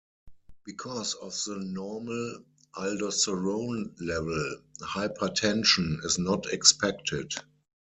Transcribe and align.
Because 0.65 1.13
of 1.13 1.29
the 1.45 1.63
normal 1.63 2.43
aldosterone 2.75 3.93
level, 4.01 4.63
hypertension 4.81 6.03
is 6.03 6.17
not 6.17 6.47
expected. 6.51 7.35